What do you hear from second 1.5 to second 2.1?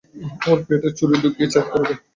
ছেদ করে দে!